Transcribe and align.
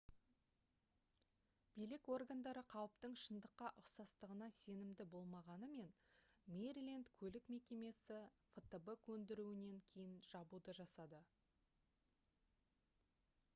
билік 1.79 2.07
органдары 2.13 2.61
қауіптің 2.71 3.11
шындыққа 3.23 3.67
ұқсастығына 3.81 4.47
сенімді 4.59 5.05
болмағанымен 5.15 5.93
мэриленд 6.55 7.11
көлік 7.21 7.51
мекемесі 7.57 8.19
фтб 8.55 8.91
көндіруінен 9.09 9.79
кейін 9.93 10.19
жабуды 10.31 10.75
жасады 10.83 11.21